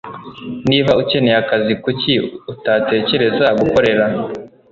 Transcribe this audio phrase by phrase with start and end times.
[0.69, 2.13] Niba ukeneye akazi, kuki
[2.51, 4.05] utatekereza gukorera?